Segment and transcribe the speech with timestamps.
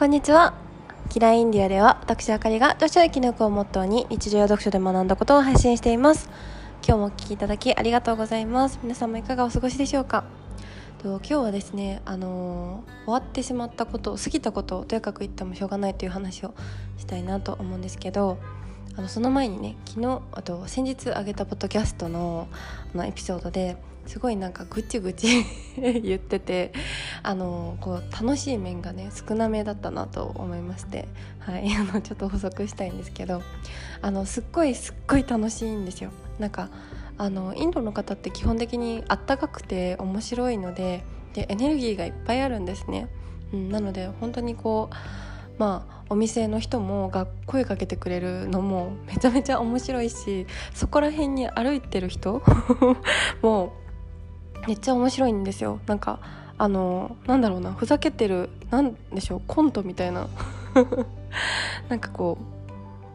[0.00, 0.54] こんにちは。
[1.10, 6.30] キラインディアでは私あかりが読書生き抜くをモットーに日常や読書で学んだことを配信しています。
[6.82, 8.78] 今日もお聞きいただきありがとうございます。
[8.82, 10.24] 皆さんもいかがお過ごしでしょうか？
[11.02, 16.54] と今日はですねあのー、終わってしまったこと過ぎたことをとやかく言ってもしょうがないという話を
[16.96, 18.38] したいなと思うんですけど
[18.96, 22.48] あのその前にね昨日あと先日上げたポッドキャストの
[22.94, 23.76] あのエピソードで
[24.06, 25.44] すごいなんかぐちぐち
[25.78, 26.72] 言ってて
[27.22, 31.06] あのこう楽しい面がね少なめだったなと思いまして、
[31.38, 33.42] はい、 あのちょっと補足したいんですけど
[34.02, 36.10] あのすっごいすっごい楽しいんですよ。
[36.38, 36.70] なんか
[37.18, 41.04] あのインドの方って基本的にあったかくて面白いので
[41.34, 43.08] でエネルギーがいっぱいあるんですね。
[43.52, 45.29] うん、なので本当にこう
[45.60, 52.42] まあお店の人もが声かけてくれるのもめちゃめちゃ面白いしそこら辺に歩いてる人
[53.42, 53.74] も
[54.64, 55.78] うめっちゃ面白いんですよ。
[55.86, 56.18] なんか
[56.56, 60.28] あのなんだろうなふざけてるなんでしょうコントみたいな。
[61.90, 62.38] なんかこ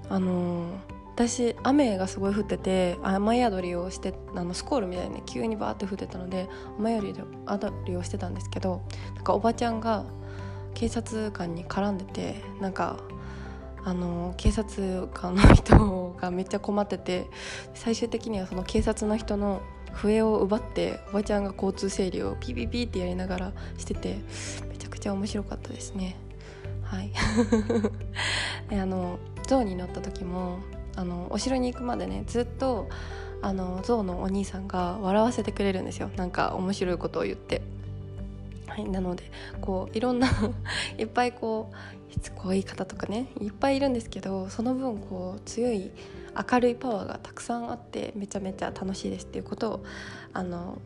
[0.09, 0.68] うあの
[1.16, 7.26] 私雨がすごい降ってて雨宿りをしてあのスコールみたいに急にバーって降ってたので雨宿
[7.88, 8.82] りをしてたんですけど
[9.16, 10.06] なんかおばちゃんが
[10.76, 13.00] 警察官に絡んでてなんか
[13.84, 17.28] あの警察官の人がめっちゃ困ってて
[17.73, 19.62] 最終的にはその警察の人の
[19.94, 24.18] 笛を奪っておばちゃんが交通整理をピピピってやりながらしてて
[24.68, 26.18] めちゃくちゃ面白かったですね。
[26.84, 27.12] はい。
[28.78, 30.59] あの象に乗った時も
[30.96, 32.90] あのお城に行くまでねずっと
[33.42, 36.09] あの象のお兄さんが笑わせてくれるんですよ。
[36.18, 37.62] なんか面白いことを言って。
[38.68, 40.30] はい、なのでこういろんな
[40.98, 41.72] いっぱいこ
[42.10, 45.92] うしつこい方とかねいっぱいいるんですけどその分こう強い
[46.52, 49.84] 明るいパワーがたくさんあってめちゃめちゃ楽しいですっていうことを
[50.34, 50.82] あの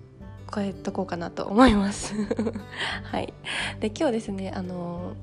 [0.48, 2.14] 加えとこうかなと思います。
[3.04, 3.34] はい、
[3.80, 5.14] で今日ですねあの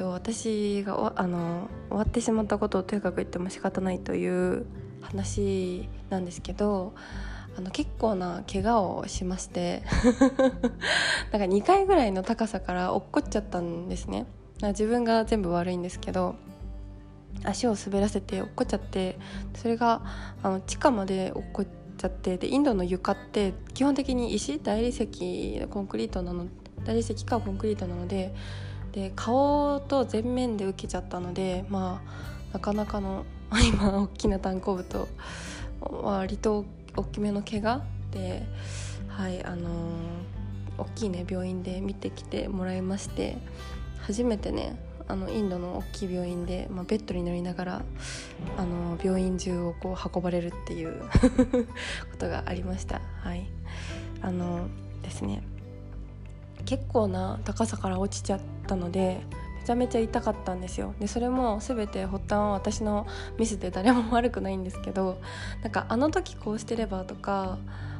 [0.00, 4.66] 私があの終わってしまったことをとにかく言っても仕方ないという
[5.00, 6.94] 話なんですけど
[7.56, 9.82] あの結構な怪我をしまして
[11.32, 14.26] なんか2回ぐらいの高さから落っこっちゃったんですね。
[14.62, 16.36] 自分が全部悪いんですけど
[17.44, 19.18] 足を滑らせて落っこっちゃって
[19.56, 20.02] それが
[20.42, 21.66] あの地下まで落っこっ
[21.98, 26.46] ちゃってでインドの床って基本的に石大理石コンクリートなの
[26.84, 28.34] 大理石かコンクリートなので
[28.92, 32.02] で顔と前面で受けちゃったのでま
[32.52, 33.24] あなかなかの
[33.72, 35.08] 今大きな単行部と
[35.80, 36.64] 割と
[36.96, 38.42] 大きめの怪我で
[39.08, 43.38] はいあのー、大きいね病院で見てきてもらいまして
[44.00, 47.82] 初めてねあのインドの大きい病院で、まあ、ベッドに乗りながら
[48.56, 51.02] あの病院中をこう運ばれるっていう
[52.10, 53.00] ことがありました。
[53.20, 53.46] はい。
[54.20, 54.68] あの
[55.02, 55.42] ですね。
[56.64, 59.20] 結構な高さから落ちちゃったので
[59.62, 60.92] めちゃめちゃ痛かったんですよ。
[60.98, 63.06] でそれも全て発端は私の
[63.38, 65.20] ミスで誰も悪くないんですけど
[65.62, 67.58] なんかあの時こうしてればとか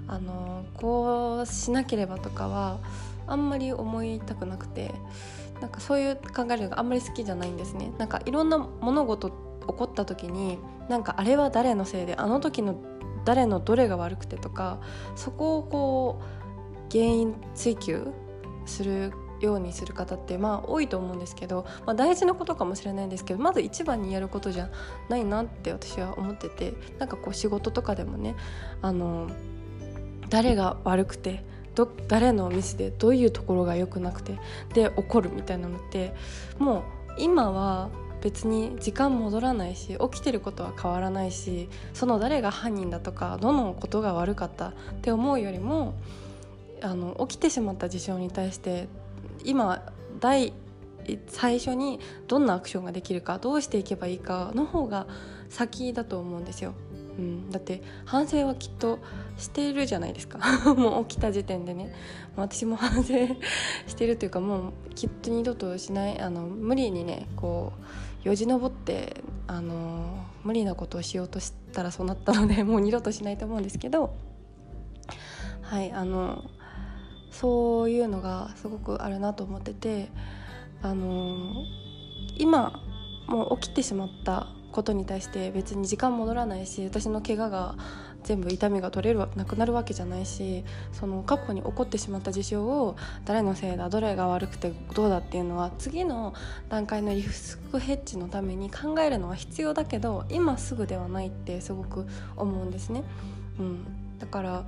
[0.09, 2.81] あのこうしなければとかは
[3.29, 4.93] あんまり思いたくなくて
[5.61, 7.93] なんかそういう考えるのがあんまり好きじゃないんですね。
[7.97, 9.35] なんかいろんな物事起
[9.69, 10.59] こった時に
[10.89, 12.75] なんかあれは誰のせいであの時の
[13.25, 14.81] 誰のどれが悪くてとか
[15.15, 18.09] そこをこう原因追求
[18.67, 19.13] する
[19.43, 24.71] ようにする方ってまあ多いと思うんですけど、まあ、大事なことかもしれないんですけどまず一番にやることじゃ
[25.09, 28.37] ないなって私は思っててなんかこう仕事とかでもね
[28.81, 29.29] あの
[30.29, 31.45] 誰が悪くて
[31.75, 34.39] ど誰のミスでどういうところが良くなくて
[34.75, 36.15] で怒るみたいなのって
[36.59, 36.83] もう
[37.19, 37.91] 今は
[38.23, 45.95] 別に時間戻らないし起きてることは変わらないしその誰が犯人だとかどのことが悪かったって思うよりも
[46.83, 48.89] あの起きてしまった事象に対して
[49.45, 49.83] 今
[50.21, 50.53] 第
[51.27, 51.99] 最初に
[52.29, 55.07] どんなアクションができるかどうしていけばいいかの方が
[55.49, 56.75] 先だと思うんですよ。
[57.19, 58.99] うん、だって反省はきっと
[59.37, 60.39] しているじゃないですか。
[60.75, 61.93] もう起きた時点でね。
[62.37, 63.15] 私も反省
[63.87, 67.73] してるというかもうきっと二度としないあの無理にねこ
[68.25, 74.15] うよじ登ってあの無理なことをしようとしたらそうなったのでもう二度としないと思うんですけど。
[75.63, 76.45] はいあの
[77.33, 80.09] そういうのがすごくあるなと思ってて
[80.83, 81.65] あの
[82.37, 82.81] 今
[83.27, 87.77] もう起きてしまったことに対して別に時間戻らないし私の怪我が
[88.25, 96.33] 全部痛みが取れるなくなるわけじゃないしその過去に起こってしまった事象を誰のせいだどれが悪くてどうだっていうのは次の
[96.69, 102.07] 段階のリスクヘッジのために考えるのは必要だけど今すぐではないってすごく
[102.37, 103.03] 思うんですね。
[103.59, 104.65] うん、だから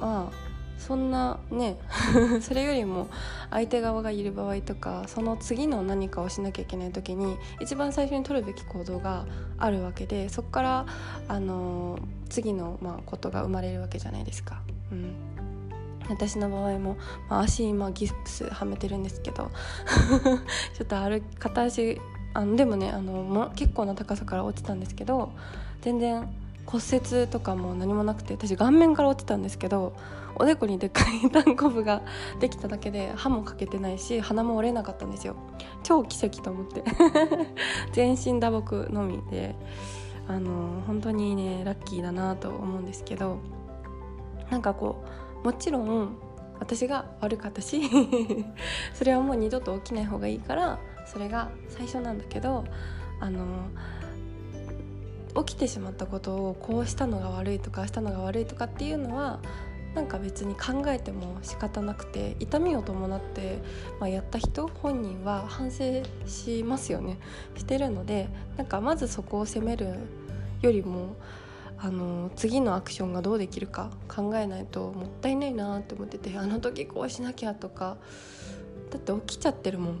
[0.00, 0.47] まあ
[0.78, 1.76] そんなね
[2.40, 3.08] それよりも
[3.50, 9.26] 相手側がいる場合とかその次の何かをしなきゃいけない時に一番最初に取るべき行動が
[9.58, 10.86] あるわけでそこから
[11.26, 11.98] あの
[12.28, 14.62] 次の、まあ、ことが生まれるわけじゃないですか。
[14.92, 15.14] うん
[16.08, 16.96] 私の場合も、
[17.28, 19.50] まあ、足今ギプスはめてるんですけど
[20.74, 22.00] ちょっと歩片足
[22.32, 25.32] あのでもねあのも結構な高さから落ちたんですけど
[25.82, 26.26] 全然
[26.70, 29.94] 骨折とかも何もなくて私顔面から落ちたんですけど
[30.36, 32.02] おでこにでっかいタンコブが
[32.40, 35.34] できただけで歯もかけてないし鼻も折れなかったんですよ。
[35.82, 36.84] 超奇跡と思って。
[37.92, 39.56] 全身打撲のみで
[40.28, 43.38] あの本当にねラッキーだなと思うんですけど
[44.50, 45.02] なんかこ
[45.42, 46.16] うもちろん
[46.60, 47.80] 私が悪かったし
[48.92, 52.64] それはもう二度と起きない方がいいからそれが最初なんだけど
[53.20, 53.44] あの
[55.44, 59.40] 起きてしまったことをこうしたのが悪いとかしたのが悪いとかっていうのは
[59.94, 63.58] なんか別に考えても仕方なくて痛みを伴って、
[63.98, 67.18] まあ、やった人本人は反省しますよね。
[67.56, 69.94] してるのでなんかまずそこを責める
[70.60, 71.16] よりも
[71.78, 77.96] あの次のアクションがどうできるか考えないともったいないなって思っててあの時こうしなきゃとか
[78.90, 79.94] だって起きちゃってるもん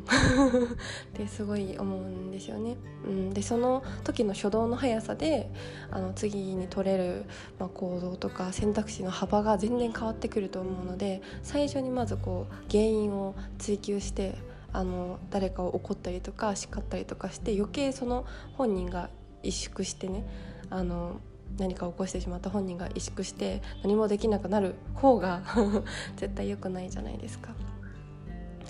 [1.12, 2.76] てすごい思うんですよね。
[3.06, 5.50] うん、でその時の初動の速さで
[5.90, 7.24] あの次に取れる、
[7.58, 14.36] まあ、行動とか選択肢の幅が全然変わってくると思うので最初にまずこう原因を追求して
[14.72, 19.10] あの誰かを怒ったりとか叱ったりとかして余計その本人が
[19.42, 20.24] 萎縮してね
[20.70, 21.20] あの
[21.58, 25.42] 何か起こしてしまった本人が萎縮して何もできなくなる方が
[26.16, 27.50] 絶対良くないじゃないですか。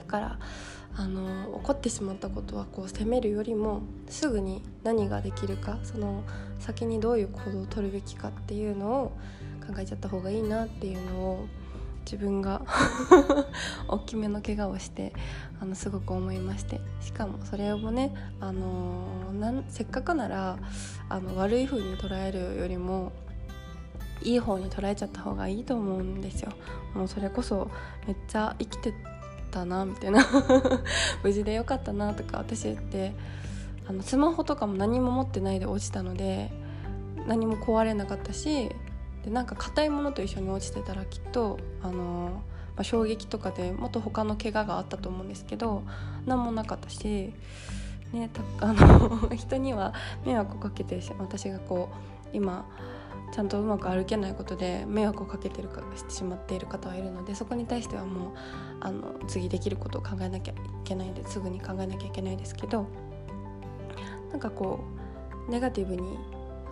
[0.09, 0.39] から
[0.97, 6.25] あの怒ってしまったことはこう責めるよりもすぐに何ができるかその
[6.59, 9.13] 先にどういう行動をとるべきかっていうのを
[9.65, 11.47] 考えちゃった方がいいなっていうのを
[12.05, 12.63] 自分が
[13.87, 15.13] 大きめの怪我をして
[15.61, 20.59] あのすごく思いましてしかもそれもね、あのなんせっかくなら
[21.11, 23.13] あの悪い風に捉えるよりも
[24.23, 26.53] いい方に捉えちゃった方がいいと思うんですよ。
[26.95, 27.71] もうそれこそ
[28.07, 28.95] めっちゃ生きて
[29.49, 30.27] たなみたいな。
[31.23, 33.15] 無事でよかったなとか私って
[33.89, 36.51] あのスマホとかも何も持ってないで落ちたので
[37.27, 38.71] 何も壊れなかったし
[39.25, 42.43] でなんか硬いものと一緒に落ちてたらきっとあの、
[42.77, 45.83] まあ、衝撃とかでもっと他の怪我があったと思うんですけど
[46.27, 47.33] 何もなかったし、
[48.13, 48.31] ね、
[48.61, 49.95] あの人には
[50.25, 52.69] 迷惑をかけて私がこう今
[53.33, 58.33] ちゃんとうまく歩けないことで迷惑をかけてるかしてしまっている方はいるのでそこに対してはもう
[58.81, 62.87] あの次できることを考えなきゃいけないんですぐに考えなきゃいけないですけど
[64.31, 64.81] なんかこ
[65.49, 66.19] うネガティブに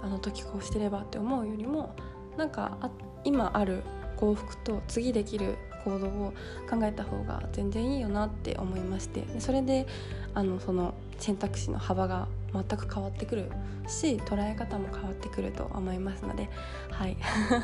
[0.03, 1.95] あの時こうしてればって思うよりも
[2.37, 2.91] なんかあ
[3.25, 3.83] 今ある
[4.17, 6.33] 幸福と次できる行動を
[6.69, 9.87] 考えた方が全然いいよなって思いましてそれで
[10.35, 12.29] あのその選択肢の幅が
[12.69, 13.51] 全く変わってくる
[13.89, 16.49] し捉え方も変わってくると思いますので、
[16.91, 17.17] はい、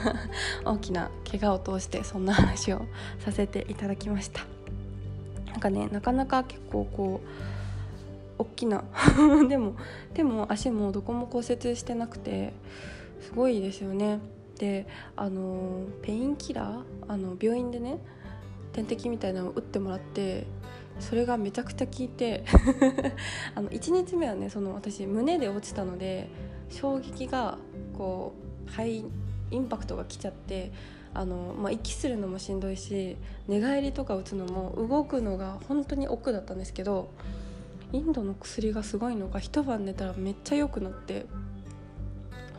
[0.65, 2.83] 大きな怪我を通してそんな話を
[3.21, 4.43] させていただきました。
[5.51, 7.21] なんかねなかなか結構こ
[8.39, 8.85] う大きな
[9.49, 9.75] でも
[10.15, 12.53] 手も足もどこも骨折してなくて
[13.21, 14.19] すごいですよね。
[14.59, 14.87] で
[15.17, 16.83] あのペインキラー？
[17.09, 17.99] あの病院でね
[18.73, 20.47] 点滴みたいなのを打ってもらって
[21.01, 22.45] それがめちゃくちゃ効いて
[23.55, 26.29] あの1日目はねその私胸で落ちたので
[26.71, 27.59] 衝撃が
[27.97, 28.35] こ
[28.67, 29.05] うハイ
[29.51, 30.73] インパクトが来ちゃって
[31.15, 33.17] あの、まあ、息するのもしんどいし
[33.49, 37.11] 寝返りとか打つのも動くのが本当に億だったんですけど
[37.93, 41.27] インドの薬がすごいのが一晩寝たらめっちゃ良くなって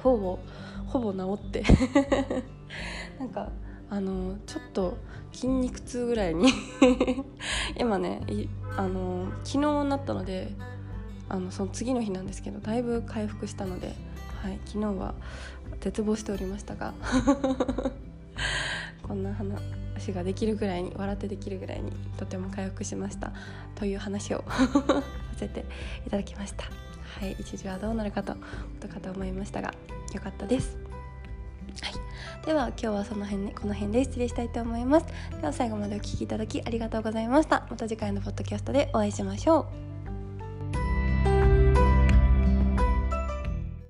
[0.03, 0.39] ほぼ
[0.87, 1.63] ほぼ治って。
[3.19, 3.51] なんか
[3.89, 4.97] あのちょっと
[5.31, 6.51] 筋肉痛ぐらいに
[7.77, 8.21] 今ね
[8.77, 10.53] あの昨日になったので
[11.29, 13.95] あのその次の日なんですけどだいぶ回復したので、
[14.41, 15.13] はい、昨日は
[15.81, 16.93] 絶望しておりましたが
[19.03, 23.33] こんな話ができるぐらいに笑ってできるぐらいにとても回復しました。
[23.75, 25.03] という話を さ
[25.37, 25.65] せて
[26.07, 26.65] いただきました。
[27.19, 28.35] はい一時はどうなるかと
[28.79, 29.73] とかと思いましたが
[30.13, 30.92] よかったです。
[31.81, 32.45] はい。
[32.45, 35.05] では今日はその辺、ね、この辺で失礼したいと思います。
[35.39, 37.65] では最後までお聴きいただきありがとうございました。
[37.69, 39.82] また次回のポッドキャストでお会いしましょう。